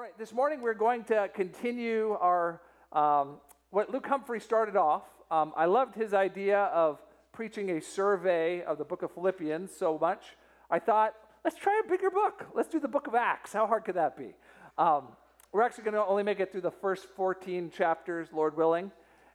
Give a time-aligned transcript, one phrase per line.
[0.00, 3.36] All right, this morning we're going to continue our um,
[3.68, 5.02] what Luke Humphrey started off.
[5.30, 9.98] Um, I loved his idea of preaching a survey of the book of Philippians so
[9.98, 10.24] much.
[10.70, 11.12] I thought,
[11.44, 12.46] let's try a bigger book.
[12.54, 13.52] Let's do the book of Acts.
[13.52, 14.32] How hard could that be?
[14.78, 15.08] Um,
[15.52, 18.92] we're actually going to only make it through the first 14 chapters, Lord willing,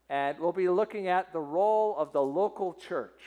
[0.09, 3.21] and we'll be looking at the role of the local church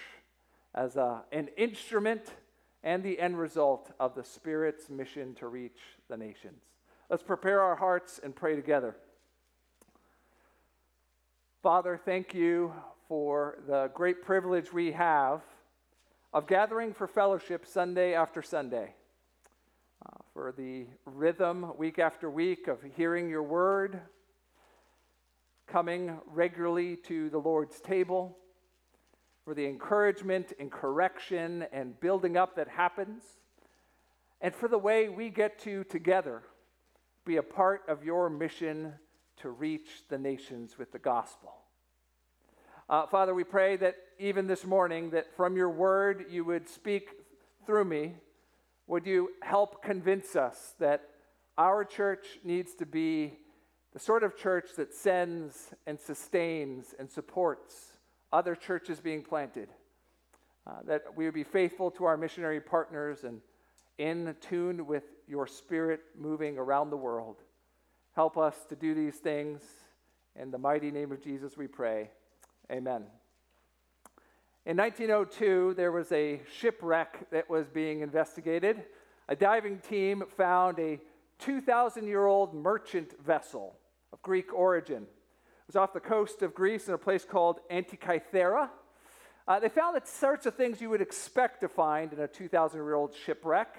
[0.74, 2.34] as a, an instrument
[2.82, 5.78] and the end result of the Spirit's mission to reach
[6.08, 6.62] the nations.
[7.10, 8.94] Let's prepare our hearts and pray together.
[11.62, 12.74] Father, thank you
[13.08, 15.40] for the great privilege we have
[16.34, 18.94] of gathering for fellowship Sunday after Sunday,
[20.04, 24.02] uh, for the rhythm week after week of hearing your word,
[25.66, 28.36] coming regularly to the Lord's table,
[29.46, 33.22] for the encouragement and correction and building up that happens,
[34.42, 36.42] and for the way we get to together
[37.28, 38.94] be a part of your mission
[39.36, 41.52] to reach the nations with the gospel.
[42.88, 47.10] Uh, Father, we pray that even this morning, that from your word you would speak
[47.66, 48.14] through me.
[48.86, 51.02] Would you help convince us that
[51.58, 53.34] our church needs to be
[53.92, 57.92] the sort of church that sends and sustains and supports
[58.32, 59.68] other churches being planted?
[60.66, 63.42] Uh, that we would be faithful to our missionary partners and
[63.98, 67.36] in tune with your spirit moving around the world.
[68.14, 69.62] Help us to do these things.
[70.34, 72.10] In the mighty name of Jesus, we pray.
[72.70, 73.04] Amen.
[74.66, 78.84] In 1902, there was a shipwreck that was being investigated.
[79.28, 81.00] A diving team found a
[81.38, 83.76] 2,000 year old merchant vessel
[84.12, 85.02] of Greek origin.
[85.02, 88.70] It was off the coast of Greece in a place called Antikythera.
[89.46, 92.78] Uh, they found the sorts of things you would expect to find in a 2,000
[92.78, 93.76] year old shipwreck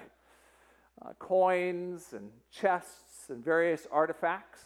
[1.04, 4.62] uh, coins and chests and various artifacts.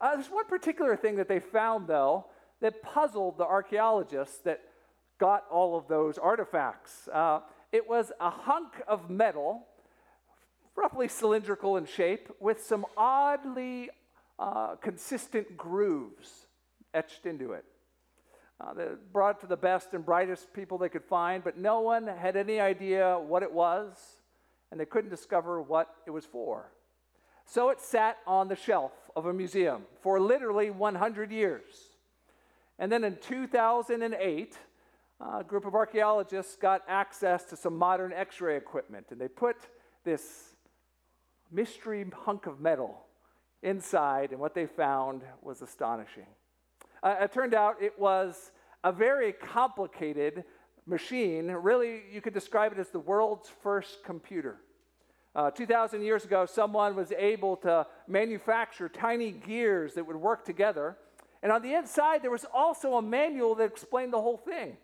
[0.00, 2.26] Uh, there's one particular thing that they found, though,
[2.60, 4.60] that puzzled the archaeologists that
[5.18, 7.08] got all of those artifacts.
[7.12, 7.40] Uh,
[7.72, 9.66] it was a hunk of metal,
[10.76, 13.90] roughly cylindrical in shape, with some oddly
[14.38, 16.46] uh, consistent grooves
[16.94, 17.64] etched into it.
[18.60, 21.80] Uh, they brought it to the best and brightest people they could find, but no
[21.80, 23.96] one had any idea what it was,
[24.70, 26.72] and they couldn't discover what it was for.
[27.44, 31.74] So it sat on the shelf of a museum for literally 100 years.
[32.78, 34.58] And then in 2008,
[35.20, 39.56] a group of archaeologists got access to some modern x ray equipment, and they put
[40.04, 40.54] this
[41.50, 43.04] mystery hunk of metal
[43.62, 46.26] inside, and what they found was astonishing.
[47.02, 48.52] Uh, it turned out it was
[48.84, 50.44] a very complicated
[50.88, 51.46] machine.
[51.46, 54.56] Really, you could describe it as the world's first computer.
[55.34, 60.96] Uh, 2,000 years ago, someone was able to manufacture tiny gears that would work together
[61.42, 64.76] and on the inside, there was also a manual that explained the whole thing.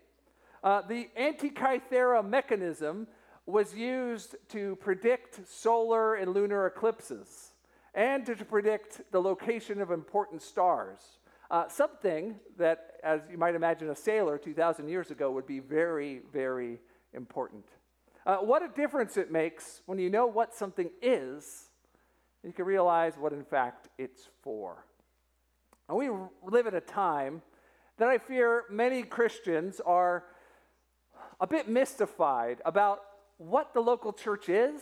[0.63, 3.07] Uh, the Antikythera mechanism
[3.45, 7.51] was used to predict solar and lunar eclipses
[7.93, 10.99] and to, to predict the location of important stars.
[11.51, 16.21] Uh, something that, as you might imagine, a sailor 2,000 years ago would be very,
[16.33, 16.79] very
[17.13, 17.65] important.
[18.25, 21.69] Uh, what a difference it makes when you know what something is,
[22.43, 24.85] you can realize what, in fact, it's for.
[25.87, 26.09] And we
[26.43, 27.43] live at a time
[27.97, 30.23] that I fear many Christians are
[31.39, 33.01] a bit mystified about
[33.37, 34.81] what the local church is,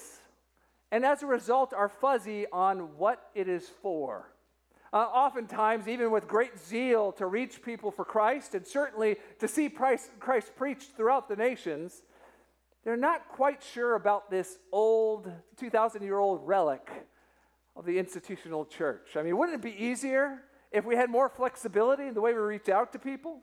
[0.91, 4.32] and as a result, are fuzzy on what it is for.
[4.93, 9.67] Uh, oftentimes, even with great zeal to reach people for Christ, and certainly to see
[9.67, 12.03] Christ, Christ preached throughout the nations,
[12.83, 16.91] they're not quite sure about this old 2,000 year old relic
[17.75, 19.17] of the institutional church.
[19.17, 22.39] I mean, wouldn't it be easier if we had more flexibility in the way we
[22.39, 23.39] reach out to people?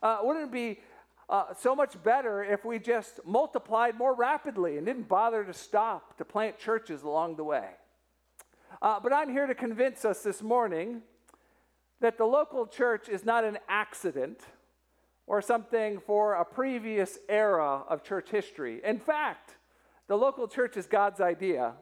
[0.00, 0.80] Uh, wouldn't it be
[1.28, 6.16] uh, so much better if we just multiplied more rapidly and didn't bother to stop
[6.18, 7.70] to plant churches along the way?
[8.82, 11.02] Uh, but I'm here to convince us this morning
[12.00, 14.40] that the local church is not an accident
[15.28, 18.80] or something for a previous era of church history.
[18.84, 19.54] In fact,
[20.08, 21.74] the local church is God's idea,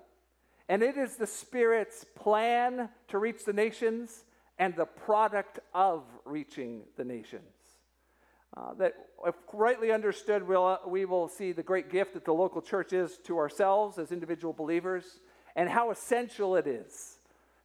[0.68, 4.24] and it is the Spirit's plan to reach the nations
[4.58, 7.54] and the product of reaching the nations.
[8.54, 8.92] Uh, that,
[9.24, 12.92] if rightly understood, we'll, uh, we will see the great gift that the local church
[12.92, 15.20] is to ourselves as individual believers
[15.56, 17.16] and how essential it is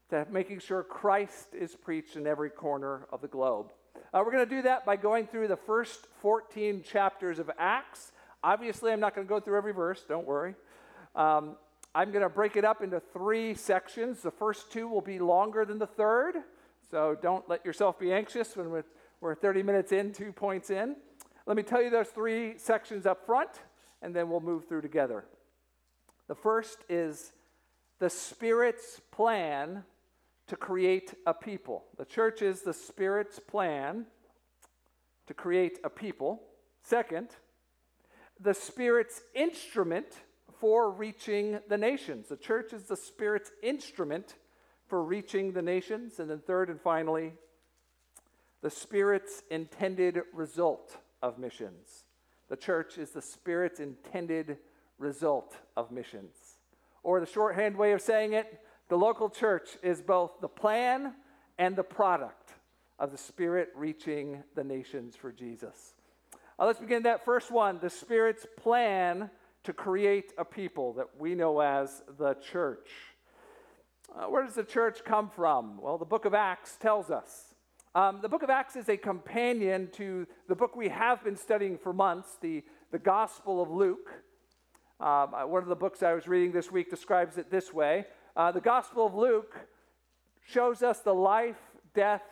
[0.09, 3.71] to making sure Christ is preached in every corner of the globe.
[4.13, 8.11] Uh, we're going to do that by going through the first 14 chapters of Acts.
[8.43, 10.55] Obviously, I'm not going to go through every verse, don't worry.
[11.15, 11.55] Um,
[11.93, 14.21] I'm going to break it up into three sections.
[14.21, 16.35] The first two will be longer than the third,
[16.91, 18.83] so don't let yourself be anxious when we're,
[19.21, 20.97] we're 30 minutes in, two points in.
[21.45, 23.49] Let me tell you those three sections up front,
[24.01, 25.25] and then we'll move through together.
[26.27, 27.31] The first is
[28.00, 29.83] the Spirit's plan
[30.47, 31.86] to create a people.
[31.97, 34.06] The church is the Spirit's plan
[35.27, 36.42] to create a people.
[36.81, 37.30] Second,
[38.39, 40.07] the Spirit's instrument
[40.59, 42.27] for reaching the nations.
[42.27, 44.36] The church is the Spirit's instrument
[44.88, 46.19] for reaching the nations.
[46.19, 47.33] And then, third and finally,
[48.62, 52.03] the Spirit's intended result of missions.
[52.50, 54.57] The church is the Spirit's intended
[55.00, 56.36] result of missions.
[57.06, 58.60] Or the shorthand way of saying it,
[58.90, 61.13] the local church is both the plan
[61.60, 62.54] and the product
[62.98, 65.94] of the Spirit reaching the nations for Jesus.
[66.57, 69.30] Uh, let's begin that first one the Spirit's plan
[69.66, 72.90] to create a people that we know as the church.
[74.12, 75.80] Uh, where does the church come from?
[75.80, 77.54] Well, the book of Acts tells us.
[77.94, 81.78] Um, the book of Acts is a companion to the book we have been studying
[81.78, 84.10] for months, the, the Gospel of Luke.
[84.97, 88.06] Um, uh, one of the books I was reading this week describes it this way
[88.38, 89.53] uh, The Gospel of Luke
[90.47, 91.59] shows us the life,
[91.94, 92.24] death,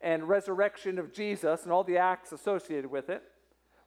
[0.00, 3.22] and resurrection of Jesus and all the acts associated with it.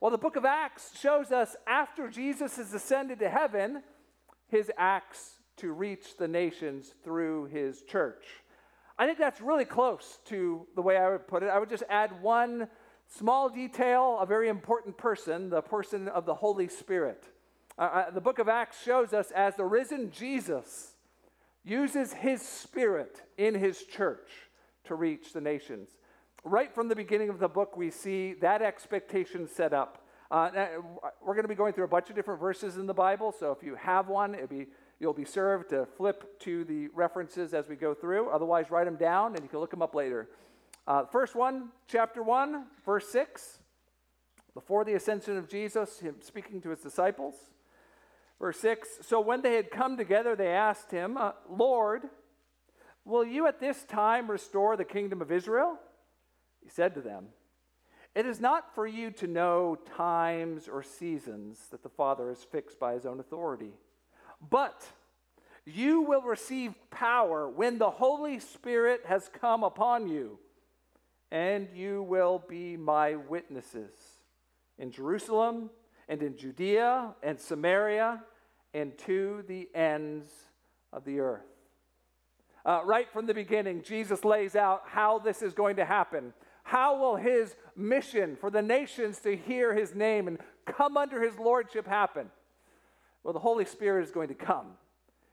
[0.02, 3.82] Well, the book of Acts shows us after Jesus has ascended to heaven,
[4.50, 8.26] his acts to reach the nations through his church.
[9.00, 11.48] I think that's really close to the way I would put it.
[11.48, 12.68] I would just add one
[13.08, 17.26] small detail, a very important person, the person of the Holy Spirit.
[17.78, 20.94] Uh, uh the book of Acts shows us as the risen Jesus
[21.64, 24.30] uses his spirit in his church
[24.86, 25.90] to reach the nations
[26.48, 30.06] right from the beginning of the book, we see that expectation set up.
[30.30, 30.50] Uh,
[31.22, 33.52] we're going to be going through a bunch of different verses in the Bible, so
[33.52, 34.68] if you have one, be,
[35.00, 38.30] you'll be served to flip to the references as we go through.
[38.30, 40.28] Otherwise, write them down and you can look them up later.
[40.86, 43.60] Uh, first one, chapter 1, verse 6.
[44.54, 47.36] Before the ascension of Jesus, him speaking to his disciples.
[48.40, 52.04] Verse 6 So when they had come together, they asked him, uh, Lord,
[53.06, 55.78] will you at this time restore the kingdom of Israel?
[56.64, 57.28] He said to them,
[58.16, 62.80] It is not for you to know times or seasons that the Father has fixed
[62.80, 63.72] by his own authority,
[64.50, 64.86] but
[65.66, 70.40] you will receive power when the Holy Spirit has come upon you,
[71.32, 73.92] and you will be my witnesses
[74.78, 75.70] in Jerusalem
[76.08, 78.24] and in Judea and Samaria
[78.74, 80.28] and to the ends
[80.94, 81.46] of the earth.
[82.66, 86.34] Uh, right from the beginning, Jesus lays out how this is going to happen.
[86.64, 91.40] How will his mission for the nations to hear his name and come under his
[91.40, 92.30] lordship happen?
[93.24, 94.68] Well, the Holy Spirit is going to come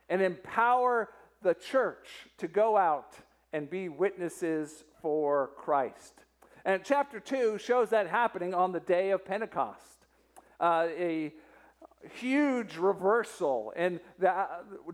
[0.09, 1.11] and empower
[1.43, 3.15] the church to go out
[3.53, 6.13] and be witnesses for Christ.
[6.65, 9.94] And chapter 2 shows that happening on the day of Pentecost.
[10.61, 11.33] Uh, a
[12.21, 14.47] huge reversal in the uh,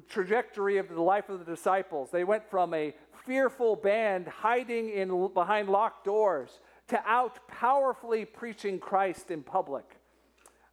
[0.09, 2.11] trajectory of the life of the disciples.
[2.11, 2.95] They went from a
[3.27, 9.97] fearful band hiding in, behind locked doors to out powerfully preaching Christ in public.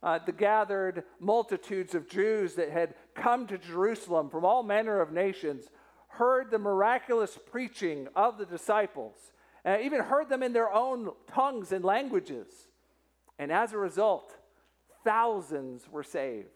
[0.01, 5.11] Uh, the gathered multitudes of Jews that had come to Jerusalem from all manner of
[5.11, 5.65] nations
[6.07, 9.15] heard the miraculous preaching of the disciples,
[9.65, 12.47] and even heard them in their own tongues and languages.
[13.37, 14.36] And as a result,
[15.07, 16.49] thousands were saved.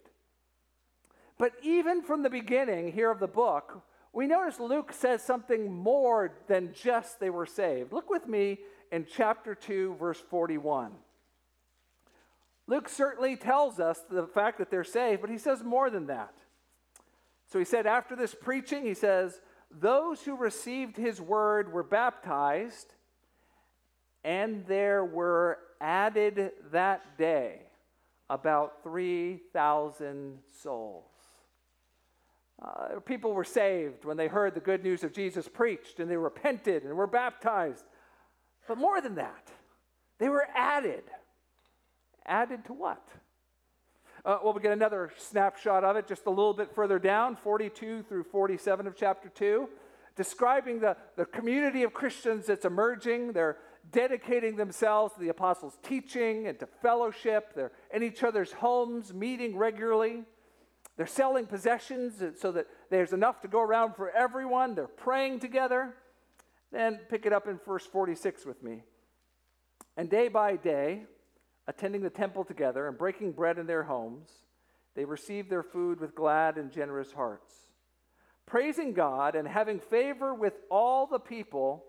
[1.37, 3.81] But even from the beginning here of the book,
[4.11, 7.93] we notice Luke says something more than just they were saved.
[7.93, 8.59] Look with me
[8.91, 10.91] in chapter 2, verse 41.
[12.67, 16.33] Luke certainly tells us the fact that they're saved, but he says more than that.
[17.47, 19.39] So he said, after this preaching, he says,
[19.71, 22.95] Those who received his word were baptized,
[24.25, 27.61] and there were added that day
[28.31, 31.03] about 3,000 souls.
[32.61, 36.15] Uh, people were saved when they heard the good news of Jesus preached and they
[36.15, 37.83] repented and were baptized.
[38.69, 39.51] But more than that,
[40.17, 41.03] they were added.
[42.25, 43.05] Added to what?
[44.23, 48.03] Uh, well, we get another snapshot of it just a little bit further down, 42
[48.03, 49.67] through 47 of chapter 2,
[50.15, 53.33] describing the, the community of Christians that's emerging.
[53.33, 53.57] They're
[53.91, 57.53] dedicating themselves to the apostles' teaching and to fellowship.
[57.55, 60.23] They're in each other's homes, meeting regularly.
[60.97, 64.75] They're selling possessions so that there's enough to go around for everyone.
[64.75, 65.95] They're praying together.
[66.71, 68.83] Then pick it up in verse 46 with me.
[69.97, 71.03] And day by day,
[71.67, 74.29] attending the temple together and breaking bread in their homes,
[74.95, 77.53] they received their food with glad and generous hearts,
[78.45, 81.85] praising God and having favor with all the people,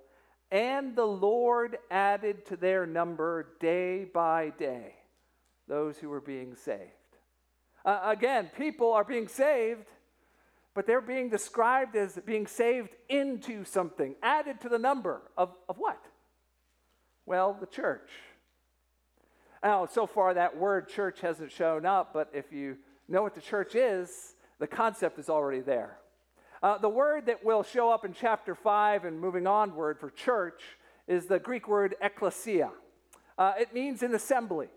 [0.53, 4.95] and the Lord added to their number day by day
[5.67, 6.91] those who were being saved.
[7.87, 9.87] Uh, again, people are being saved,
[10.75, 15.79] but they're being described as being saved into something, added to the number of, of
[15.79, 16.05] what?
[17.25, 18.11] Well, the church.
[19.63, 22.77] Now, so far that word church hasn't shown up, but if you
[23.09, 25.97] know what the church is, the concept is already there.
[26.63, 30.63] Uh, the word that will show up in chapter 5 and moving onward for church
[31.09, 32.71] is the Greek word ecclesia.
[33.37, 34.69] Uh, it means an assembly.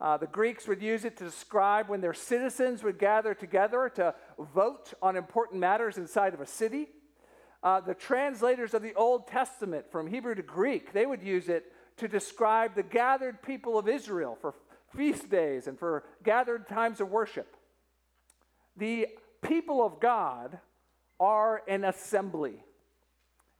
[0.00, 4.12] Uh, the Greeks would use it to describe when their citizens would gather together to
[4.52, 6.88] vote on important matters inside of a city.
[7.62, 11.66] Uh, the translators of the Old Testament from Hebrew to Greek, they would use it
[11.98, 14.54] to describe the gathered people of Israel for
[14.96, 17.54] feast days and for gathered times of worship.
[18.76, 19.06] The
[19.40, 20.58] people of God
[21.22, 22.64] are an assembly.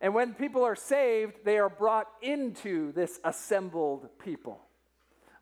[0.00, 4.60] And when people are saved, they are brought into this assembled people.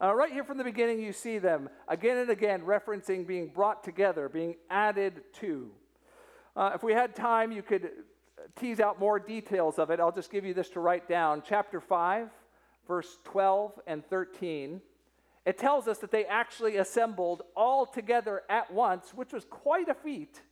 [0.02, 3.82] Uh, right here from the beginning, you see them again and again referencing being brought
[3.82, 5.70] together, being added to.
[6.54, 7.90] Uh, if we had time, you could
[8.54, 9.98] tease out more details of it.
[9.98, 11.42] I'll just give you this to write down.
[11.46, 12.28] Chapter 5,
[12.86, 14.82] verse 12 and 13
[15.46, 19.94] it tells us that they actually assembled all together at once, which was quite a
[19.94, 20.42] feat,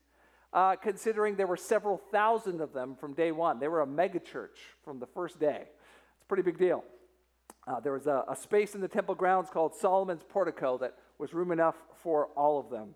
[0.52, 3.58] uh, considering there were several thousand of them from day one.
[3.58, 5.62] They were a megachurch from the first day.
[5.62, 6.84] It's a pretty big deal.
[7.66, 11.34] Uh, there was a, a space in the temple grounds called Solomon's Portico that was
[11.34, 12.94] room enough for all of them.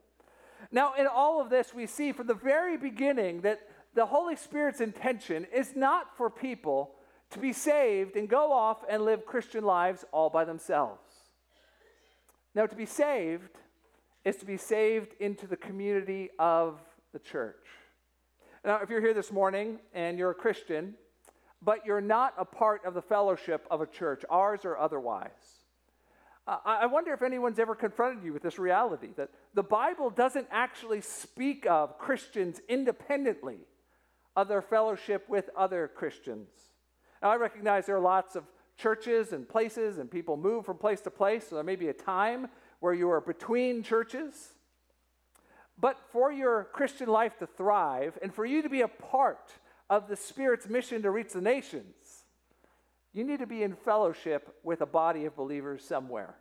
[0.71, 3.61] Now, in all of this, we see from the very beginning that
[3.95, 6.93] the Holy Spirit's intention is not for people
[7.31, 11.01] to be saved and go off and live Christian lives all by themselves.
[12.55, 13.59] Now, to be saved
[14.25, 16.79] is to be saved into the community of
[17.13, 17.67] the church.
[18.65, 20.95] Now, if you're here this morning and you're a Christian,
[21.61, 25.31] but you're not a part of the fellowship of a church, ours or otherwise,
[26.47, 30.49] uh, I wonder if anyone's ever confronted you with this reality that the Bible doesn't
[30.51, 33.59] actually speak of Christians independently
[34.35, 36.49] of their fellowship with other Christians.
[37.23, 38.45] Now, I recognize there are lots of
[38.77, 41.49] churches and places, and people move from place to place.
[41.49, 42.49] So there may be a time
[42.81, 44.52] where you are between churches.
[45.83, 49.51] But for your Christian life to thrive and for you to be a part
[49.91, 52.23] of the Spirit's mission to reach the nations,
[53.13, 56.37] you need to be in fellowship with a body of believers somewhere.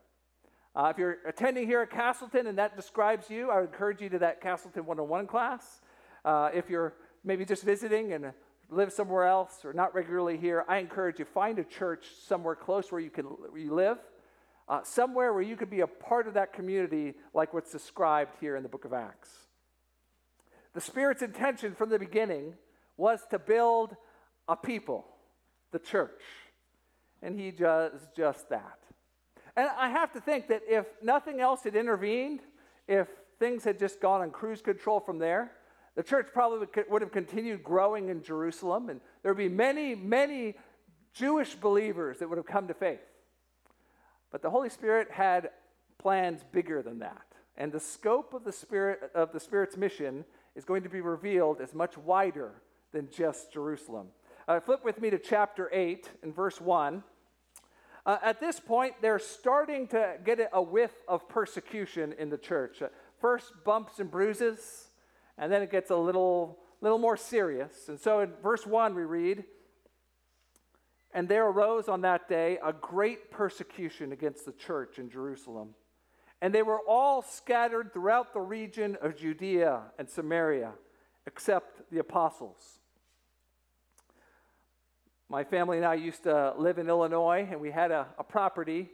[0.76, 4.10] Uh, if you're attending here at Castleton and that describes you, I would encourage you
[4.10, 5.82] to that Castleton 101 class.
[6.24, 6.94] Uh, if you're
[7.24, 8.32] maybe just visiting and
[8.70, 12.92] live somewhere else or not regularly here, I encourage you find a church somewhere close
[12.92, 13.98] where you can where you live,
[14.68, 18.56] uh, somewhere where you could be a part of that community, like what's described here
[18.56, 19.30] in the Book of Acts.
[20.74, 22.54] The Spirit's intention from the beginning
[22.98, 23.96] was to build
[24.48, 25.06] a people,
[25.72, 26.22] the church,
[27.22, 28.80] and He does just that.
[29.56, 32.40] And I have to think that if nothing else had intervened,
[32.88, 33.08] if
[33.40, 35.52] things had just gone on cruise control from there,
[35.96, 40.56] the church probably would have continued growing in Jerusalem, and there would be many, many
[41.14, 43.02] Jewish believers that would have come to faith.
[44.32, 45.50] But the Holy Spirit had
[45.98, 47.26] plans bigger than that.
[47.58, 51.62] And the scope of the Spirit of the Spirit's mission is going to be revealed
[51.62, 52.62] as much wider
[52.92, 54.08] than just Jerusalem.
[54.48, 57.04] Uh, flip with me to chapter 8 and verse 1.
[58.06, 62.82] Uh, at this point, they're starting to get a whiff of persecution in the church.
[62.82, 62.88] Uh,
[63.20, 64.88] first, bumps and bruises
[65.42, 67.90] and then it gets a little, little more serious.
[67.90, 69.44] And so in verse 1, we read,
[71.14, 75.76] And there arose on that day a great persecution against the church in Jerusalem.
[76.42, 80.72] And they were all scattered throughout the region of Judea and Samaria,
[81.28, 82.80] except the apostles.
[85.30, 88.90] My family and I used to live in Illinois, and we had a, a property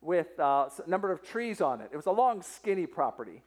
[0.00, 1.90] with uh, a number of trees on it.
[1.92, 3.42] It was a long, skinny property.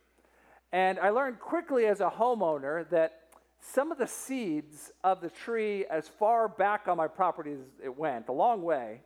[0.72, 3.23] And I learned quickly as a homeowner that
[3.72, 7.98] some of the seeds of the tree, as far back on my property as it
[7.98, 9.02] went, a long way,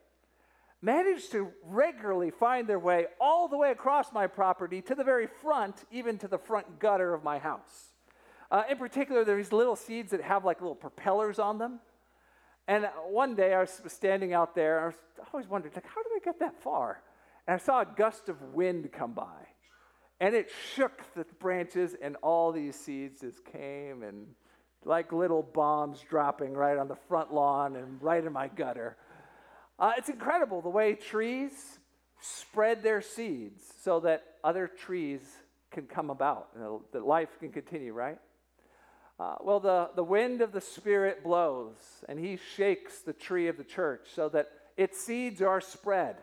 [0.82, 5.26] managed to regularly find their way all the way across my property to the very
[5.26, 7.92] front, even to the front gutter of my house.
[8.50, 11.78] Uh, in particular, there are these little seeds that have like little propellers on them.
[12.66, 16.02] And one day I was standing out there, and I, was, always wondered, like, how
[16.02, 17.00] did I get that far?
[17.46, 19.46] And I saw a gust of wind come by.
[20.20, 24.26] And it shook the branches, and all these seeds just came and
[24.84, 28.96] like little bombs dropping right on the front lawn and right in my gutter.
[29.78, 31.78] Uh, it's incredible the way trees
[32.20, 35.20] spread their seeds so that other trees
[35.70, 38.18] can come about, and that life can continue, right?
[39.20, 41.74] Uh, well, the, the wind of the Spirit blows,
[42.08, 46.16] and he shakes the tree of the church so that its seeds are spread.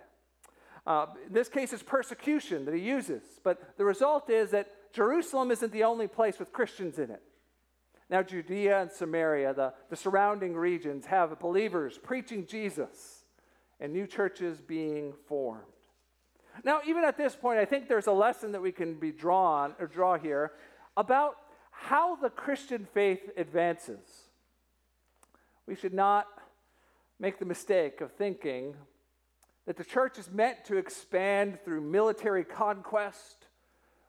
[0.88, 5.52] Uh, in this case, it's persecution that he uses, but the result is that Jerusalem
[5.52, 7.22] isn't the only place with Christians in it.
[8.10, 13.24] Now, Judea and Samaria, the, the surrounding regions, have believers preaching Jesus
[13.80, 15.64] and new churches being formed.
[16.64, 19.74] Now, even at this point, I think there's a lesson that we can be drawn
[19.80, 20.52] or draw here
[20.96, 21.36] about
[21.72, 24.00] how the Christian faith advances.
[25.68, 26.28] We should not
[27.20, 28.76] make the mistake of thinking
[29.66, 33.48] that the church is meant to expand through military conquest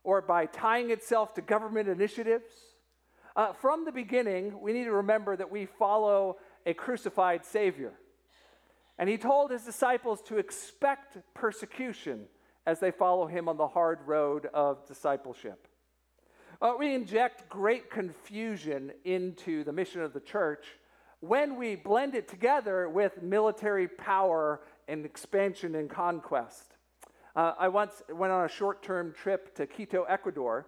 [0.04, 2.52] or by tying itself to government initiatives.
[3.37, 7.93] Uh, from the beginning, we need to remember that we follow a crucified Savior.
[8.99, 12.25] And he told his disciples to expect persecution
[12.64, 15.69] as they follow him on the hard road of discipleship.
[16.62, 20.64] Uh, we inject great confusion into the mission of the church
[21.21, 26.73] when we blend it together with military power and expansion and conquest.
[27.35, 30.66] Uh, I once went on a short term trip to Quito, Ecuador,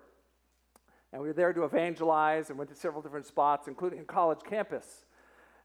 [1.12, 4.41] and we were there to evangelize and went to several different spots, including a college
[4.49, 5.05] campus.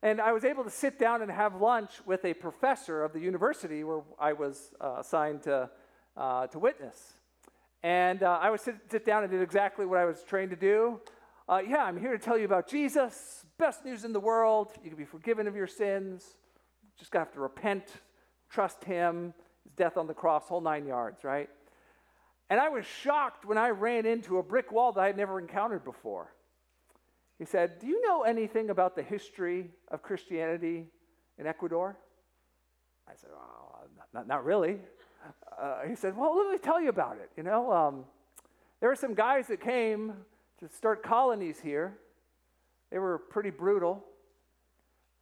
[0.02, 3.20] And I was able to sit down and have lunch with a professor of the
[3.20, 5.70] university where I was uh, assigned to,
[6.18, 7.14] uh, to witness.
[7.84, 10.58] And uh, I would sit, sit, down and did exactly what I was trained to
[10.58, 11.02] do.
[11.48, 14.72] Uh, yeah, I'm here to tell you about Jesus, best news in the world.
[14.82, 16.36] You can be forgiven of your sins.
[16.98, 17.84] Just have to repent,
[18.50, 19.34] trust Him,
[19.64, 21.50] His death on the cross, whole nine yards, right?
[22.50, 25.40] And I was shocked when I ran into a brick wall that I had never
[25.40, 26.34] encountered before.
[27.40, 30.86] He said, Do you know anything about the history of Christianity
[31.38, 31.98] in Ecuador?
[33.08, 34.80] I said, Oh, not, not really
[35.62, 37.30] uh, he said, Well, let me tell you about it.
[37.38, 38.06] You know, um,
[38.80, 40.14] there were some guys that came
[40.60, 41.98] to start colonies here.
[42.92, 44.04] They were pretty brutal.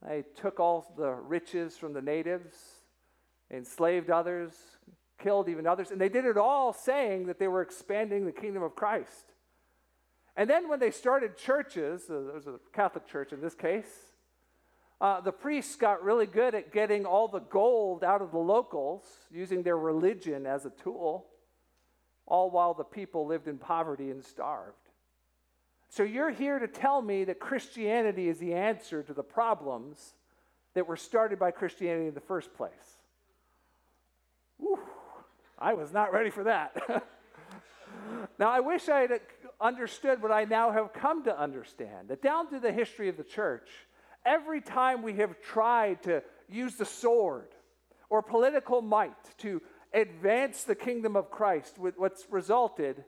[0.05, 2.55] They took all the riches from the natives,
[3.51, 4.53] enslaved others,
[5.21, 8.63] killed even others, and they did it all saying that they were expanding the kingdom
[8.63, 9.25] of Christ.
[10.35, 13.89] And then when they started churches, uh, there was a Catholic church in this case,
[15.01, 19.03] uh, the priests got really good at getting all the gold out of the locals,
[19.31, 21.25] using their religion as a tool,
[22.27, 24.77] all while the people lived in poverty and starved.
[25.89, 30.13] So you're here to tell me that Christianity is the answer to the problems
[30.75, 33.00] that were started by Christianity in the first place.
[35.61, 36.75] I was not ready for that.
[38.39, 39.21] now, I wish I had
[39.59, 43.23] understood what I now have come to understand that down through the history of the
[43.23, 43.69] church,
[44.25, 47.47] Every time we have tried to use the sword
[48.09, 49.61] or political might to
[49.93, 53.03] advance the kingdom of Christ, what's resulted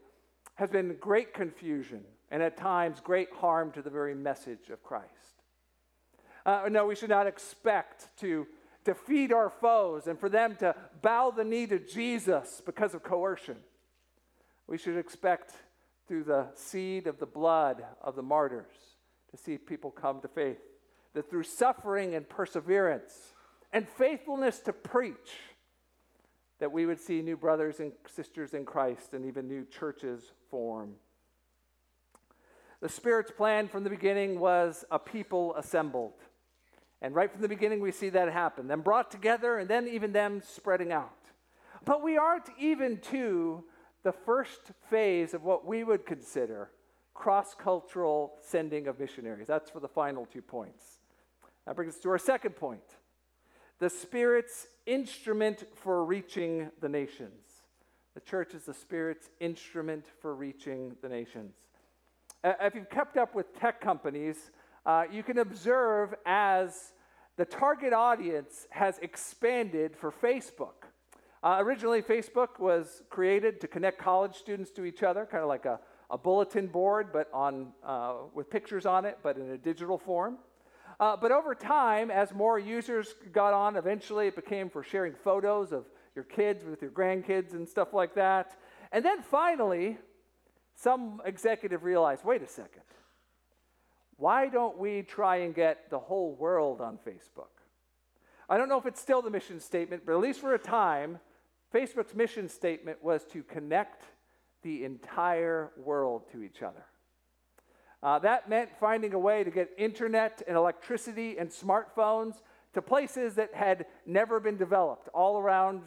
[0.56, 5.12] has been great confusion and at times great harm to the very message of Christ.
[6.46, 8.48] Uh, no, we should not expect to
[8.84, 13.58] defeat our foes and for them to bow the knee to Jesus because of coercion.
[14.68, 15.54] We should expect
[16.08, 18.76] through the seed of the blood of the martyrs
[19.32, 20.60] to see people come to faith
[21.14, 23.34] that through suffering and perseverance
[23.72, 25.40] and faithfulness to preach,
[26.60, 30.94] that we would see new brothers and sisters in Christ and even new churches form.
[32.82, 36.14] The Spirit's plan from the beginning was a people assembled.
[37.04, 38.68] And right from the beginning, we see that happen.
[38.68, 41.12] Them brought together, and then even them spreading out.
[41.84, 43.66] But we aren't even to
[44.04, 46.72] the first phase of what we would consider
[47.14, 49.48] cross cultural sending of missionaries.
[49.48, 51.00] That's for the final two points.
[51.66, 52.82] That brings us to our second point
[53.80, 57.64] the Spirit's instrument for reaching the nations.
[58.14, 61.56] The church is the Spirit's instrument for reaching the nations.
[62.44, 64.52] If you've kept up with tech companies,
[64.86, 66.94] uh, you can observe as
[67.38, 70.88] the target audience has expanded for Facebook.
[71.42, 75.66] Uh, originally, Facebook was created to connect college students to each other, kind of like
[75.66, 79.98] a, a bulletin board, but on, uh, with pictures on it, but in a digital
[79.98, 80.38] form.
[81.00, 85.72] Uh, but over time, as more users got on, eventually it became for sharing photos
[85.72, 88.56] of your kids with your grandkids and stuff like that.
[88.92, 89.98] And then finally,
[90.76, 92.84] some executive realized wait a second,
[94.24, 97.52] why don't we try and get the whole world on Facebook?
[98.48, 101.20] I don't know if it's still the mission statement, but at least for a time,
[101.74, 104.06] Facebook's mission statement was to connect
[104.62, 106.86] the entire world to each other.
[108.02, 112.36] Uh, that meant finding a way to get internet and electricity and smartphones
[112.76, 115.82] to places that had never been developed all around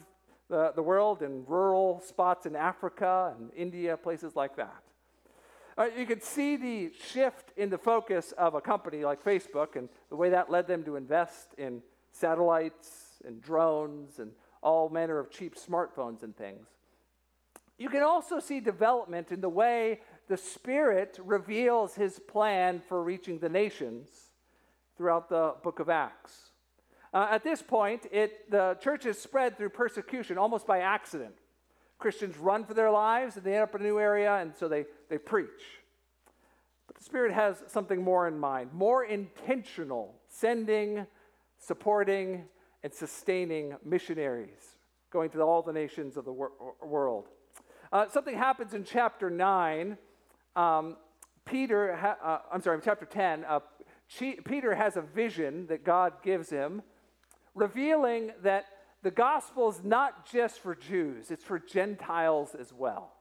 [0.47, 4.83] the, the world in rural spots in Africa and India, places like that.
[5.77, 9.87] Uh, you can see the shift in the focus of a company like Facebook and
[10.09, 14.31] the way that led them to invest in satellites and drones and
[14.63, 16.67] all manner of cheap smartphones and things.
[17.77, 23.37] You can also see development in the way the Spirit reveals his plan for reaching
[23.37, 24.09] the nations
[24.97, 26.49] throughout the book of Acts.
[27.13, 31.35] Uh, at this point, it, the church is spread through persecution almost by accident.
[31.97, 34.67] Christians run for their lives and they end up in a new area, and so
[34.67, 35.81] they, they preach.
[36.85, 41.05] But the Spirit has something more in mind, more intentional, sending,
[41.57, 42.45] supporting,
[42.83, 44.77] and sustaining missionaries
[45.11, 46.51] going to all the nations of the wor-
[46.85, 47.27] world.
[47.91, 49.97] Uh, something happens in chapter 9.
[50.55, 50.97] Um,
[51.45, 53.59] Peter, ha- uh, I'm sorry, chapter 10, uh,
[54.45, 56.81] Peter has a vision that God gives him,
[57.55, 58.65] revealing that
[59.03, 63.13] the gospel is not just for Jews, it's for Gentiles as well.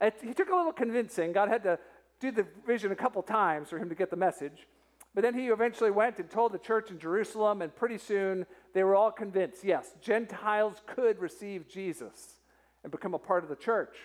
[0.00, 1.32] It, he took a little convincing.
[1.32, 1.78] God had to
[2.20, 4.66] do the vision a couple times for him to get the message.
[5.14, 8.84] But then he eventually went and told the church in Jerusalem, and pretty soon they
[8.84, 12.36] were all convinced yes, Gentiles could receive Jesus
[12.82, 13.96] and become a part of the church.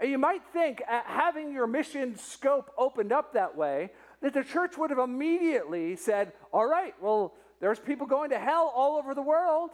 [0.00, 3.90] And you might think, uh, having your mission scope opened up that way,
[4.22, 8.72] that the church would have immediately said, All right, well, there's people going to hell
[8.74, 9.70] all over the world.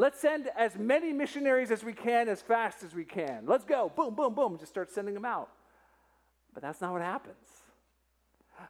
[0.00, 3.44] Let's send as many missionaries as we can as fast as we can.
[3.44, 3.92] Let's go.
[3.94, 4.56] Boom, boom, boom.
[4.58, 5.50] Just start sending them out.
[6.54, 7.46] But that's not what happens.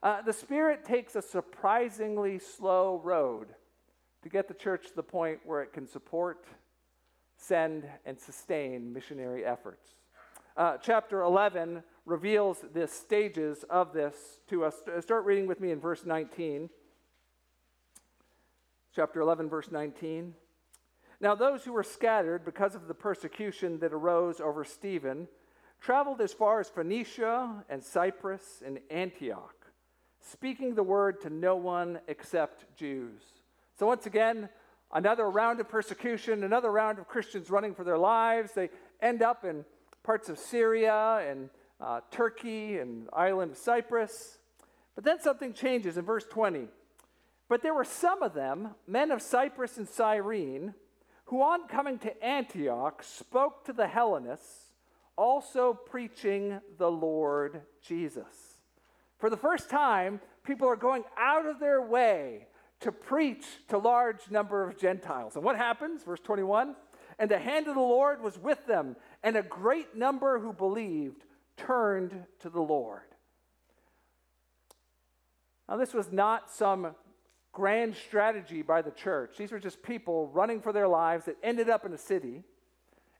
[0.02, 3.54] Uh, the Spirit takes a surprisingly slow road
[4.24, 6.46] to get the church to the point where it can support,
[7.36, 9.94] send, and sustain missionary efforts.
[10.56, 14.74] Uh, chapter 11 reveals the stages of this to us.
[14.98, 16.68] Start reading with me in verse 19.
[18.92, 20.34] Chapter 11, verse 19.
[21.20, 25.28] Now, those who were scattered because of the persecution that arose over Stephen
[25.78, 29.54] traveled as far as Phoenicia and Cyprus and Antioch,
[30.20, 33.20] speaking the word to no one except Jews.
[33.78, 34.48] So, once again,
[34.92, 38.52] another round of persecution, another round of Christians running for their lives.
[38.52, 38.70] They
[39.02, 39.64] end up in
[40.02, 44.38] parts of Syria and uh, Turkey and island of Cyprus.
[44.94, 46.68] But then something changes in verse 20.
[47.48, 50.74] But there were some of them, men of Cyprus and Cyrene,
[51.30, 54.72] who on coming to Antioch spoke to the Hellenists
[55.16, 58.58] also preaching the Lord Jesus.
[59.16, 62.48] For the first time, people are going out of their way
[62.80, 65.36] to preach to large number of Gentiles.
[65.36, 66.02] And what happens?
[66.02, 66.74] Verse 21
[67.20, 71.22] And the hand of the Lord was with them, and a great number who believed
[71.56, 73.02] turned to the Lord.
[75.68, 76.96] Now, this was not some
[77.52, 79.36] grand strategy by the church.
[79.36, 82.44] These were just people running for their lives that ended up in a city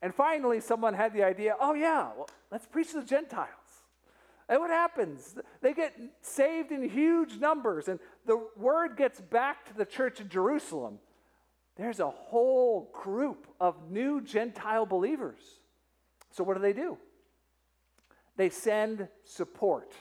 [0.02, 3.48] and finally, someone had the idea oh, yeah, well, let's preach to the Gentiles.
[4.48, 5.36] And what happens?
[5.60, 10.28] They get saved in huge numbers, and the word gets back to the church in
[10.28, 10.98] Jerusalem.
[11.76, 15.38] There's a whole group of new Gentile believers.
[16.32, 16.98] So, what do they do?
[18.36, 19.92] They send support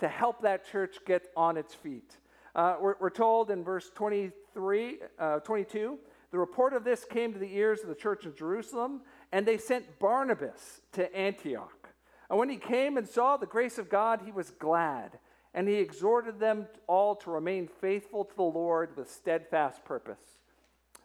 [0.00, 2.16] to help that church get on its feet.
[2.58, 5.96] Uh, we're, we're, told in verse 23, uh, 22
[6.32, 9.58] the report of this came to the ears of the church in Jerusalem, and they
[9.58, 11.88] sent Barnabas to Antioch.
[12.28, 15.20] And when he came and saw the grace of God, he was glad,
[15.54, 20.18] and he exhorted them all to remain faithful to the Lord with steadfast purpose.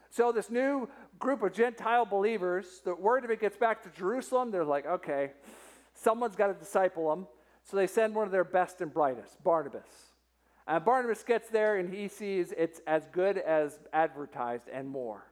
[0.10, 0.90] So, this new
[1.20, 4.50] group of Gentile believers, the word of it gets back to Jerusalem.
[4.50, 5.34] They're like, okay,
[5.94, 7.28] someone's got to disciple them.
[7.64, 10.13] So, they send one of their best and brightest, Barnabas.
[10.68, 15.26] And Barnabas gets there and he sees it's as good as advertised and more.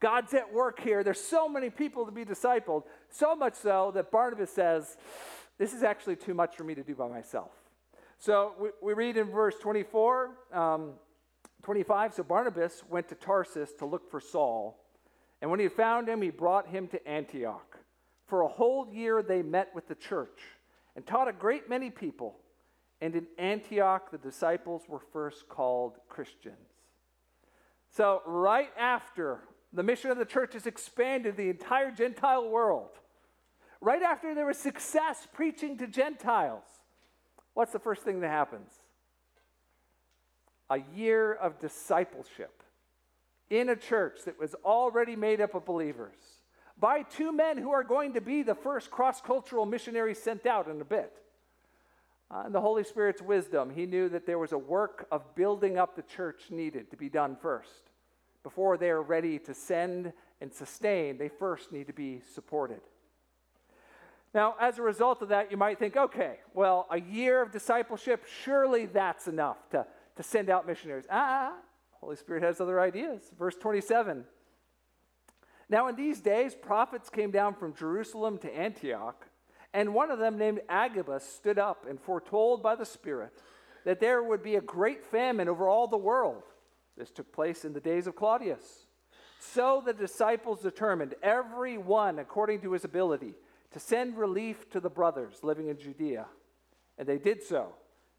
[0.00, 1.02] God's at work here.
[1.02, 4.96] There's so many people to be discipled, so much so that Barnabas says,
[5.58, 7.50] This is actually too much for me to do by myself.
[8.18, 10.92] So we, we read in verse 24, um,
[11.62, 14.78] 25 So Barnabas went to Tarsus to look for Saul.
[15.40, 17.78] And when he found him, he brought him to Antioch.
[18.26, 20.40] For a whole year they met with the church
[20.94, 22.36] and taught a great many people.
[23.00, 26.56] And in Antioch, the disciples were first called Christians.
[27.90, 29.40] So, right after
[29.72, 32.90] the mission of the church has expanded the entire Gentile world.
[33.80, 36.64] Right after there was success preaching to Gentiles,
[37.54, 38.70] what's the first thing that happens?
[40.70, 42.62] A year of discipleship
[43.50, 46.16] in a church that was already made up of believers
[46.78, 50.68] by two men who are going to be the first cross cultural missionaries sent out
[50.68, 51.12] in a bit.
[52.30, 55.78] Uh, in the Holy Spirit's wisdom, he knew that there was a work of building
[55.78, 57.90] up the church needed to be done first
[58.46, 62.80] before they are ready to send and sustain, they first need to be supported.
[64.32, 68.24] Now, as a result of that, you might think, okay, well, a year of discipleship,
[68.44, 69.84] surely that's enough to,
[70.14, 71.06] to send out missionaries.
[71.10, 71.54] Ah,
[72.00, 73.22] Holy Spirit has other ideas.
[73.36, 74.24] Verse 27.
[75.68, 79.26] Now, in these days, prophets came down from Jerusalem to Antioch,
[79.76, 83.42] and one of them, named Agabus, stood up and foretold by the Spirit
[83.84, 86.44] that there would be a great famine over all the world.
[86.96, 88.86] This took place in the days of Claudius.
[89.38, 93.34] So the disciples determined, every one according to his ability,
[93.72, 96.24] to send relief to the brothers living in Judea.
[96.96, 97.74] And they did so,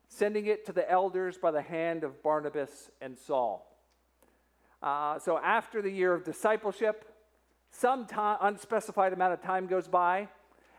[0.10, 3.68] sending it to the elders by the hand of Barnabas and Saul.
[4.84, 7.12] Uh, so after the year of discipleship,
[7.72, 10.30] some time, unspecified amount of time goes by,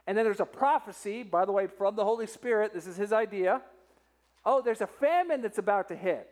[0.08, 2.72] and then there's a prophecy, by the way, from the Holy Spirit.
[2.72, 3.60] This is his idea.
[4.42, 6.30] Oh, there's a famine that's about to hit.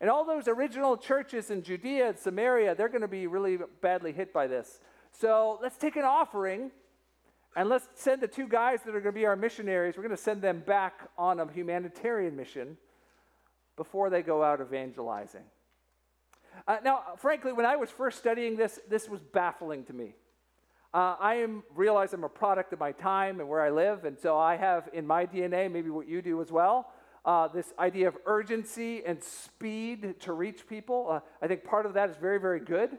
[0.00, 4.12] And all those original churches in Judea and Samaria, they're going to be really badly
[4.12, 4.78] hit by this.
[5.10, 6.70] So let's take an offering
[7.56, 10.16] and let's send the two guys that are going to be our missionaries, we're going
[10.16, 12.76] to send them back on a humanitarian mission
[13.76, 15.42] before they go out evangelizing.
[16.68, 20.14] Uh, now, frankly, when I was first studying this, this was baffling to me.
[20.92, 24.18] Uh, I am, realize I'm a product of my time and where I live, and
[24.18, 26.90] so I have in my DNA, maybe what you do as well,
[27.24, 31.06] uh, this idea of urgency and speed to reach people.
[31.08, 32.98] Uh, I think part of that is very, very good.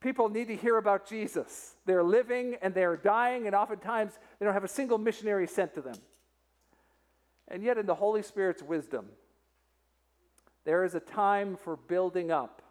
[0.00, 1.74] People need to hear about Jesus.
[1.84, 5.80] They're living and they're dying, and oftentimes they don't have a single missionary sent to
[5.80, 5.96] them.
[7.48, 9.06] And yet, in the Holy Spirit's wisdom,
[10.64, 12.62] there is a time for building up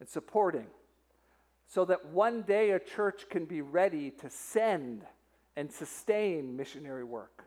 [0.00, 0.66] and supporting
[1.72, 5.06] so that one day a church can be ready to send
[5.56, 7.44] and sustain missionary work.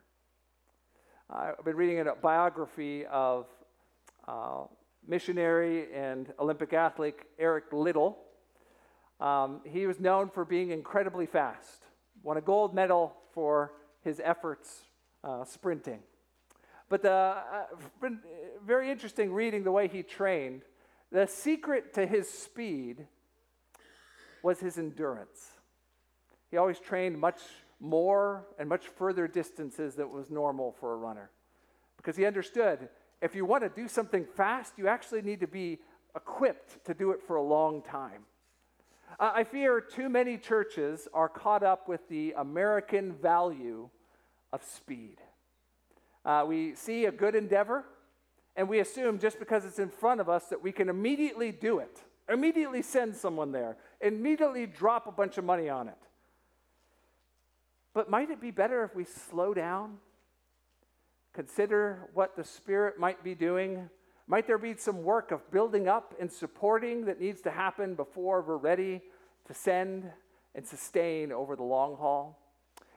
[1.29, 3.45] I've been reading a biography of
[4.27, 4.63] uh,
[5.07, 8.17] missionary and Olympic athlete Eric Liddell.
[9.19, 11.83] Um, he was known for being incredibly fast,
[12.23, 14.85] won a gold medal for his efforts
[15.23, 15.99] uh, sprinting.
[16.89, 17.65] But the, uh,
[18.65, 20.63] very interesting reading the way he trained.
[21.11, 23.05] The secret to his speed
[24.45, 25.49] was his endurance.
[26.51, 27.39] He always trained much
[27.79, 31.31] more and much further distances than was normal for a runner.
[31.97, 32.87] Because he understood
[33.23, 35.79] if you want to do something fast, you actually need to be
[36.15, 38.21] equipped to do it for a long time.
[39.19, 43.89] I fear too many churches are caught up with the American value
[44.53, 45.17] of speed.
[46.23, 47.83] Uh, we see a good endeavor,
[48.55, 51.79] and we assume just because it's in front of us that we can immediately do
[51.79, 55.97] it, immediately send someone there, immediately drop a bunch of money on it.
[57.93, 59.97] But might it be better if we slow down?
[61.33, 63.89] Consider what the Spirit might be doing
[64.27, 68.41] might there be some work of building up and supporting that needs to happen before
[68.41, 69.01] we're ready
[69.47, 70.09] to send
[70.55, 72.39] and sustain over the long haul?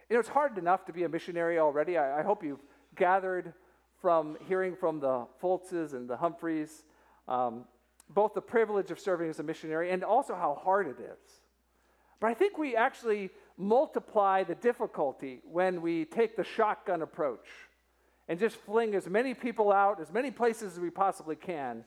[0.08, 1.98] You know, it's hard enough to be a missionary already.
[1.98, 2.64] I, I hope you've
[2.96, 3.52] gathered
[4.00, 6.84] from hearing from the Fultzes and the Humphreys
[7.26, 7.64] um,
[8.10, 11.40] both the privilege of serving as a missionary and also how hard it is.
[12.20, 17.46] But I think we actually multiply the difficulty when we take the shotgun approach
[18.28, 21.84] and just fling as many people out, as many places as we possibly can,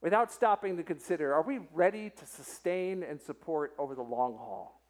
[0.00, 4.80] without stopping to consider are we ready to sustain and support over the long haul?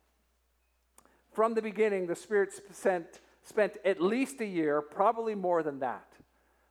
[1.33, 6.07] From the beginning, the Spirit spent, spent at least a year, probably more than that,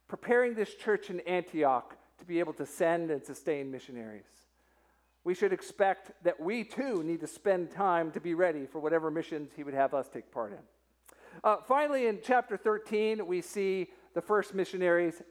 [0.08, 4.26] preparing this church in Antioch to be able to send and sustain missionaries.
[5.24, 9.12] We should expect that we too need to spend time to be ready for whatever
[9.12, 10.60] missions He would have us take part in.
[11.44, 15.22] Uh, finally, in chapter 13, we see the first missionaries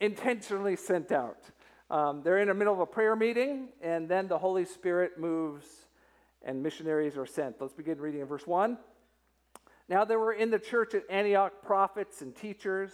[0.00, 1.50] intentionally sent out.
[1.90, 5.66] Um, they're in the middle of a prayer meeting, and then the Holy Spirit moves
[6.44, 7.60] and missionaries are sent.
[7.60, 8.78] Let's begin reading in verse 1.
[9.88, 12.92] Now there were in the church at Antioch prophets and teachers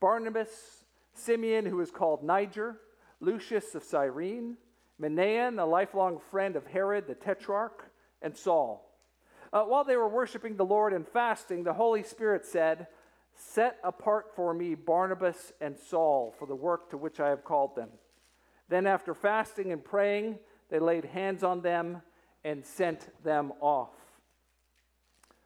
[0.00, 2.76] Barnabas, Simeon, who is called Niger,
[3.24, 4.56] Lucius of Cyrene,
[5.00, 8.90] Manaen, a lifelong friend of Herod the Tetrarch, and Saul.
[9.52, 12.86] Uh, while they were worshiping the Lord and fasting, the Holy Spirit said,
[13.34, 17.74] Set apart for me Barnabas and Saul for the work to which I have called
[17.74, 17.88] them.
[18.68, 20.38] Then, after fasting and praying,
[20.70, 22.02] they laid hands on them
[22.44, 23.90] and sent them off.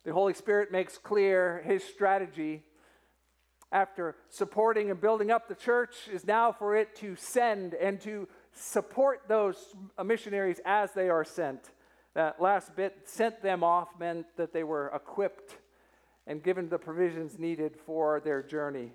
[0.05, 2.62] The Holy Spirit makes clear his strategy
[3.71, 8.27] after supporting and building up the church is now for it to send and to
[8.53, 11.71] support those missionaries as they are sent.
[12.15, 15.59] That last bit, sent them off, meant that they were equipped
[16.27, 18.93] and given the provisions needed for their journey.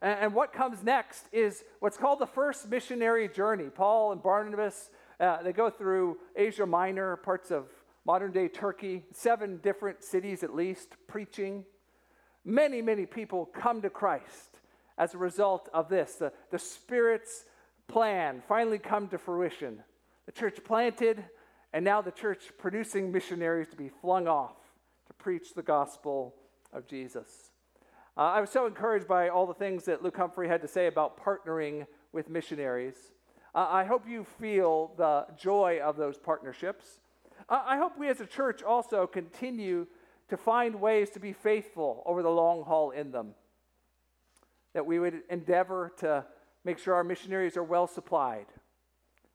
[0.00, 3.68] And, and what comes next is what's called the first missionary journey.
[3.74, 7.66] Paul and Barnabas, uh, they go through Asia Minor, parts of
[8.04, 11.64] modern day Turkey, seven different cities at least, preaching.
[12.48, 14.60] Many, many people come to Christ
[14.96, 16.14] as a result of this.
[16.14, 17.44] The, the Spirit's
[17.88, 19.82] plan finally come to fruition.
[20.26, 21.24] The church planted,
[21.72, 24.54] and now the church producing missionaries to be flung off
[25.08, 26.36] to preach the gospel
[26.72, 27.50] of Jesus.
[28.16, 30.86] Uh, I was so encouraged by all the things that Luke Humphrey had to say
[30.86, 32.94] about partnering with missionaries.
[33.56, 37.00] Uh, I hope you feel the joy of those partnerships.
[37.48, 39.88] Uh, I hope we as a church also continue
[40.28, 43.34] to find ways to be faithful over the long haul in them.
[44.74, 46.24] That we would endeavor to
[46.64, 48.46] make sure our missionaries are well supplied,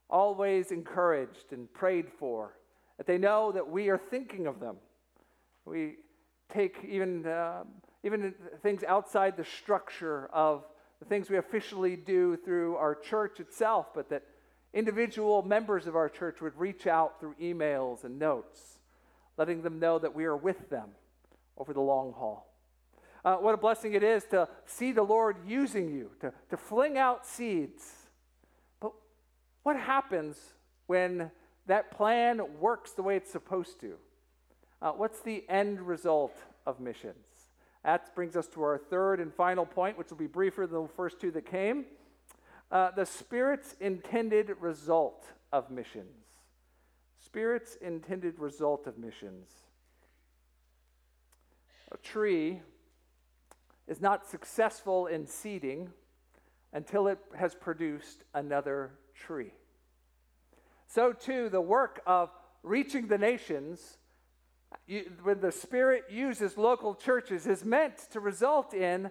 [0.09, 2.57] always encouraged and prayed for,
[2.97, 4.75] that they know that we are thinking of them.
[5.65, 5.95] We
[6.49, 7.63] take even, uh,
[8.03, 10.65] even things outside the structure of
[10.99, 14.23] the things we officially do through our church itself, but that
[14.73, 18.79] individual members of our church would reach out through emails and notes,
[19.41, 20.87] letting them know that we are with them
[21.57, 22.45] over the long haul.
[23.25, 26.95] Uh, what a blessing it is to see the Lord using you, to, to fling
[26.95, 27.91] out seeds.
[28.79, 28.91] But
[29.63, 30.37] what happens
[30.85, 31.31] when
[31.65, 33.95] that plan works the way it's supposed to?
[34.79, 37.25] Uh, what's the end result of missions?
[37.83, 40.87] That brings us to our third and final point, which will be briefer than the
[40.87, 41.85] first two that came.
[42.71, 46.20] Uh, the Spirit's intended result of missions.
[47.31, 49.47] Spirit's intended result of missions.
[51.93, 52.59] A tree
[53.87, 55.91] is not successful in seeding
[56.73, 59.53] until it has produced another tree.
[60.87, 62.31] So, too, the work of
[62.63, 63.97] reaching the nations,
[65.23, 69.09] when the Spirit uses local churches, is meant to result in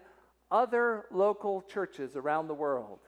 [0.50, 3.00] other local churches around the world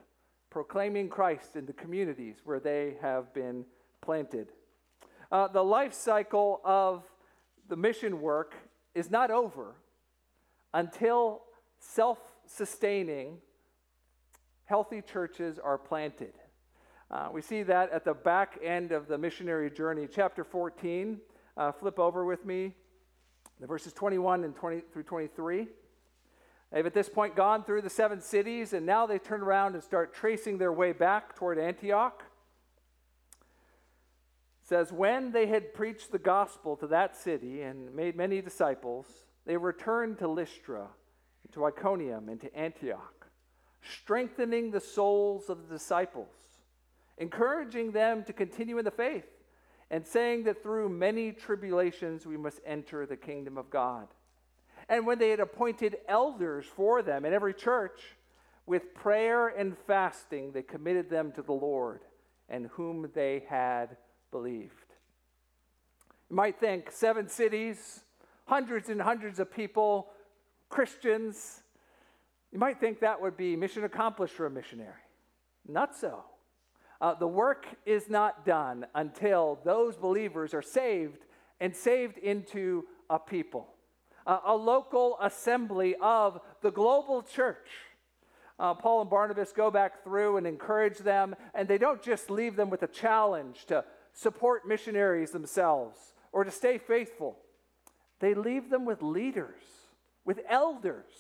[0.48, 3.66] proclaiming Christ in the communities where they have been
[4.01, 4.53] planted.
[5.33, 7.05] Uh, the life cycle of
[7.71, 8.55] the mission work
[8.95, 9.75] is not over
[10.75, 11.40] until
[11.79, 13.38] self sustaining,
[14.66, 16.35] healthy churches are planted.
[17.11, 20.07] Uh, we see that at the back end of the missionary journey.
[20.07, 21.18] Chapter 14,
[21.57, 22.75] uh, flip over with me,
[23.59, 25.66] the verses 21 and 20 through 23.
[26.71, 29.83] They've at this point gone through the seven cities, and now they turn around and
[29.83, 32.23] start tracing their way back toward Antioch.
[34.73, 39.05] Says, When they had preached the gospel to that city and made many disciples,
[39.45, 40.87] they returned to Lystra,
[41.53, 43.27] to Iconium, and to Antioch,
[43.83, 46.35] strengthening the souls of the disciples,
[47.19, 49.27] encouraging them to continue in the faith,
[49.91, 54.09] and saying that through many tribulations we must enter the kingdom of God.
[54.89, 58.01] And when they had appointed elders for them in every church,
[58.65, 62.01] with prayer and fasting, they committed them to the Lord
[62.49, 63.99] and whom they had
[64.33, 64.73] believed.
[66.29, 68.01] You might think seven cities,
[68.47, 70.09] hundreds and hundreds of people,
[70.68, 71.62] Christians.
[72.51, 74.90] You might think that would be mission accomplished for a missionary.
[75.68, 76.25] Not so.
[77.01, 81.25] Uh, the work is not done until those believers are saved
[81.61, 83.68] and saved into a people
[84.27, 87.68] uh, a local assembly of the global church.
[88.59, 92.55] Uh, Paul and Barnabas go back through and encourage them, and they don't just leave
[92.55, 95.98] them with a challenge to support missionaries themselves
[96.33, 97.38] or to stay faithful.
[98.20, 99.62] They leave them with leaders,
[100.25, 101.11] with elders,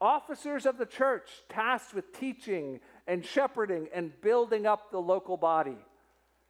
[0.00, 5.78] officers of the church tasked with teaching and shepherding and building up the local body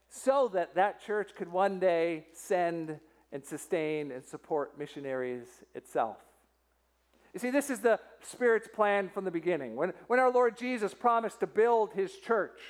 [0.09, 2.98] so that that church could one day send
[3.33, 6.18] and sustain and support missionaries itself.
[7.33, 9.75] You see, this is the Spirit's plan from the beginning.
[9.75, 12.61] When, when our Lord Jesus promised to build his church,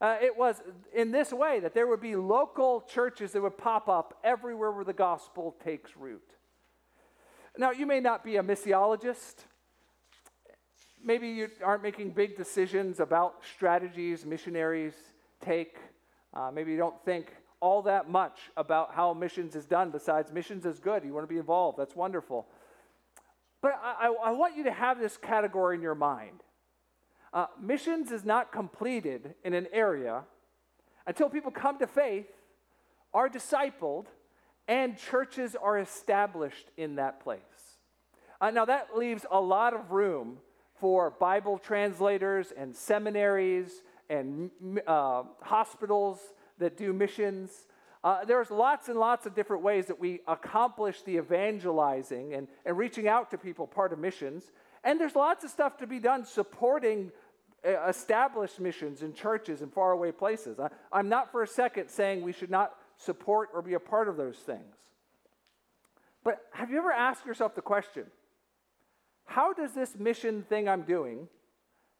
[0.00, 0.62] uh, it was
[0.94, 4.84] in this way that there would be local churches that would pop up everywhere where
[4.84, 6.22] the gospel takes root.
[7.56, 9.34] Now, you may not be a missiologist.
[11.02, 14.94] Maybe you aren't making big decisions about strategies missionaries
[15.44, 15.76] take.
[16.32, 20.64] Uh, maybe you don't think all that much about how missions is done, besides missions
[20.64, 21.02] is good.
[21.04, 22.46] You want to be involved, that's wonderful.
[23.60, 26.44] But I, I, I want you to have this category in your mind.
[27.32, 30.22] Uh, missions is not completed in an area
[31.06, 32.26] until people come to faith,
[33.12, 34.06] are discipled,
[34.66, 37.40] and churches are established in that place.
[38.40, 40.38] Uh, now, that leaves a lot of room
[40.78, 44.50] for Bible translators and seminaries and
[44.86, 46.18] uh, hospitals
[46.58, 47.66] that do missions.
[48.04, 52.78] Uh, there's lots and lots of different ways that we accomplish the evangelizing and, and
[52.78, 54.52] reaching out to people, part of missions.
[54.84, 57.12] And there's lots of stuff to be done supporting
[57.66, 60.60] uh, established missions in churches and faraway places.
[60.60, 64.08] I, I'm not for a second saying we should not support or be a part
[64.08, 64.76] of those things.
[66.24, 68.04] But have you ever asked yourself the question
[69.24, 71.28] how does this mission thing I'm doing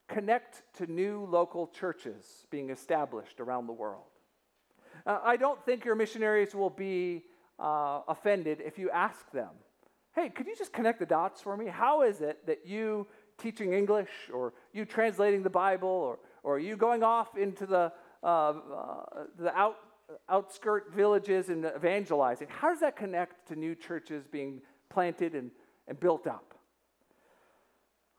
[0.08, 4.04] connect to new local churches being established around the world?
[5.04, 7.24] Uh, I don't think your missionaries will be
[7.58, 9.50] uh, offended if you ask them,
[10.14, 11.66] hey, could you just connect the dots for me?
[11.66, 13.06] How is it that you
[13.38, 17.92] teaching English or you translating the Bible or, or you going off into the,
[18.22, 18.54] uh, uh,
[19.38, 19.76] the out,
[20.28, 22.48] outskirt villages and evangelizing?
[22.50, 25.50] How does that connect to new churches being planted and,
[25.86, 26.54] and built up?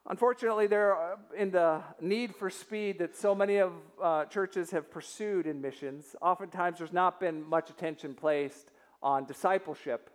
[0.08, 3.72] Unfortunately, there are, in the need for speed that so many of
[4.02, 8.70] uh, churches have pursued in missions, oftentimes there's not been much attention placed
[9.02, 10.10] on discipleship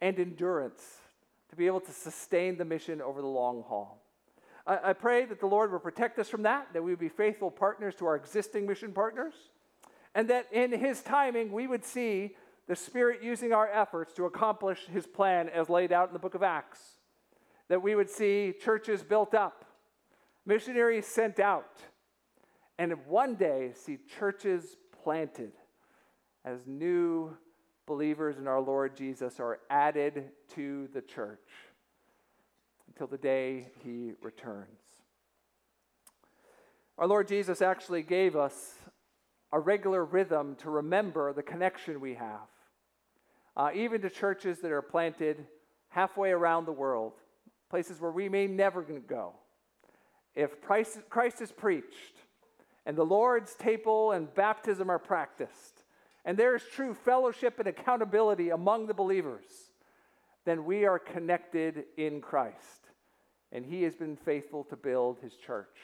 [0.00, 0.99] and endurance
[1.50, 4.02] to be able to sustain the mission over the long haul.
[4.66, 7.08] I, I pray that the Lord will protect us from that, that we would be
[7.08, 9.34] faithful partners to our existing mission partners,
[10.14, 12.36] and that in His timing we would see
[12.66, 16.34] the Spirit using our efforts to accomplish His plan as laid out in the book
[16.34, 16.78] of Acts.
[17.68, 19.64] That we would see churches built up,
[20.46, 21.80] missionaries sent out,
[22.78, 25.52] and one day see churches planted
[26.44, 27.36] as new
[27.86, 31.38] believers in our Lord Jesus are added to the church
[32.88, 34.68] until the day he returns.
[36.98, 38.74] Our Lord Jesus actually gave us
[39.52, 42.48] a regular rhythm to remember the connection we have,
[43.56, 45.46] uh, even to churches that are planted
[45.88, 47.14] halfway around the world,
[47.68, 49.32] places where we may never go.
[50.34, 52.16] If Christ, Christ is preached
[52.86, 55.79] and the Lord's table and baptism are practiced,
[56.24, 59.44] and there is true fellowship and accountability among the believers,
[60.44, 62.88] then we are connected in Christ.
[63.52, 65.76] And He has been faithful to build His church.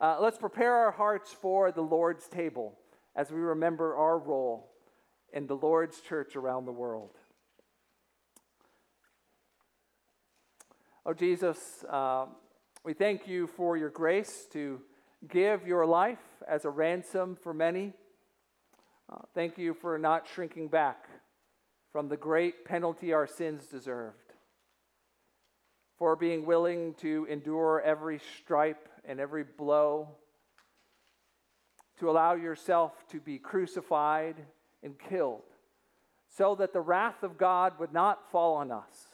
[0.00, 2.78] Uh, let's prepare our hearts for the Lord's table
[3.16, 4.70] as we remember our role
[5.32, 7.16] in the Lord's church around the world.
[11.04, 12.26] Oh, Jesus, uh,
[12.84, 14.80] we thank you for your grace to
[15.26, 17.92] give your life as a ransom for many.
[19.10, 21.08] Uh, thank you for not shrinking back
[21.92, 24.34] from the great penalty our sins deserved,
[25.96, 30.08] for being willing to endure every stripe and every blow,
[31.98, 34.36] to allow yourself to be crucified
[34.82, 35.40] and killed,
[36.28, 39.08] so that the wrath of God would not fall on us,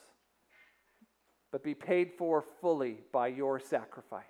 [1.53, 4.25] but be paid for fully by your sacrifice.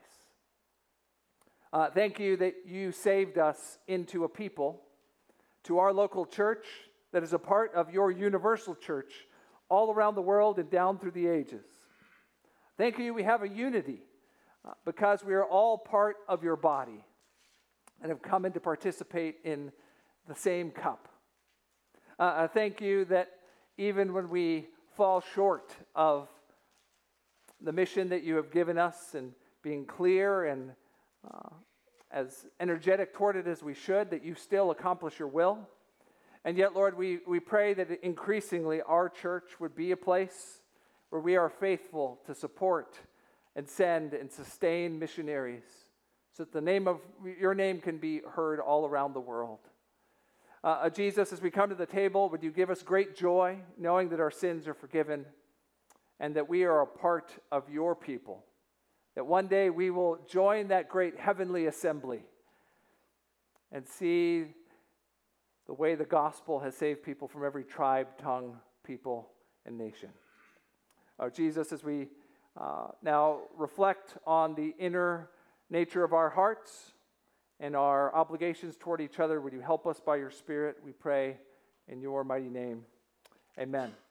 [1.74, 4.84] Uh, thank you that you saved us into a people
[5.66, 6.66] to our local church
[7.12, 9.14] that is a part of your universal church
[9.70, 11.66] all around the world and down through the ages.
[12.78, 14.00] Thank you, we have a unity
[14.66, 17.04] uh, because we are all part of your body
[18.02, 19.72] and have come in to participate in
[20.28, 21.08] the same cup.
[22.20, 23.30] Uh, I thank you that
[23.78, 26.28] even when we fall short of
[27.62, 29.32] the mission that you have given us and
[29.64, 30.72] being clear and
[31.30, 31.50] uh,
[32.16, 35.60] as energetic toward it as we should, that you still accomplish your will.
[36.46, 40.62] And yet, Lord, we, we pray that increasingly our church would be a place
[41.10, 42.98] where we are faithful to support
[43.56, 45.64] and send and sustain missionaries
[46.32, 47.00] so that the name of
[47.40, 49.60] your name can be heard all around the world.
[50.64, 53.58] Uh, uh Jesus, as we come to the table, would you give us great joy
[53.78, 55.26] knowing that our sins are forgiven
[56.20, 58.46] and that we are a part of your people?
[59.16, 62.22] That one day we will join that great heavenly assembly
[63.72, 64.46] and see
[65.68, 69.30] the way the gospel has saved people from every tribe, tongue, people,
[69.66, 70.10] and nation.
[71.20, 72.08] Uh, Jesus, as we
[72.60, 75.30] uh, now reflect on the inner
[75.70, 76.94] nature of our hearts
[77.60, 80.78] and our obligations toward each other, would you help us by your Spirit?
[80.86, 81.38] We pray
[81.88, 82.84] in your mighty name.
[83.58, 84.05] Amen.